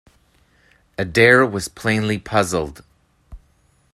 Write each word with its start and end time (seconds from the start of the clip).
Adair 0.97 1.45
was 1.45 1.67
plainly 1.67 2.17
puzzled. 2.17 2.83